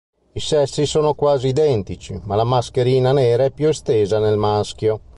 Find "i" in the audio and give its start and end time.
0.31-0.39